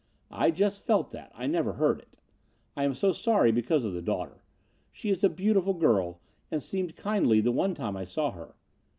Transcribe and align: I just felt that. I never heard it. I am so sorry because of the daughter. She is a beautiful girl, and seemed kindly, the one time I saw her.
I 0.31 0.49
just 0.49 0.83
felt 0.83 1.11
that. 1.11 1.31
I 1.35 1.45
never 1.45 1.73
heard 1.73 1.99
it. 1.99 2.17
I 2.75 2.85
am 2.85 2.95
so 2.95 3.11
sorry 3.11 3.51
because 3.51 3.85
of 3.85 3.93
the 3.93 4.01
daughter. 4.01 4.41
She 4.91 5.11
is 5.11 5.23
a 5.23 5.29
beautiful 5.29 5.75
girl, 5.75 6.21
and 6.49 6.63
seemed 6.63 6.95
kindly, 6.95 7.39
the 7.39 7.51
one 7.51 7.75
time 7.75 7.95
I 7.95 8.05
saw 8.05 8.31
her. 8.31 8.55